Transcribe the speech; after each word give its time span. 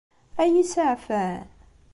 Ad 0.41 0.47
iyi-saɛfen? 0.49 1.43